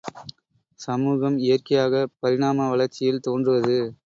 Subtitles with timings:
[0.79, 3.77] சமூகம் இயற்கையாகப் பரிணாம வளர்ச்சியில் தோன்றுவது.